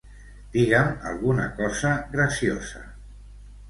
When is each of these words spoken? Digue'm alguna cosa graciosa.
Digue'm 0.55 0.89
alguna 1.11 1.47
cosa 1.61 1.95
graciosa. 2.17 2.87